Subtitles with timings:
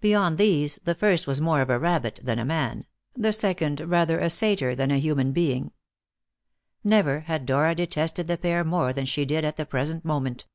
[0.00, 4.18] Beyond these, the first was more of a rabbit than, a man; the second rather
[4.18, 5.72] a satyr than a human being.
[6.82, 10.46] Never had Dora detested the pair more than she did at the present moment.